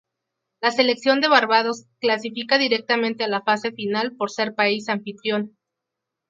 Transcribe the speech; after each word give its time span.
La 0.61 0.71
selección 0.71 1.21
de 1.21 1.27
Barbados 1.27 1.85
clasifica 1.99 2.57
directamente 2.57 3.23
a 3.23 3.27
la 3.27 3.43
fase 3.43 3.71
final 3.71 4.13
por 4.15 4.31
ser 4.31 4.55
país 4.55 4.89
anfitrión. 4.89 5.55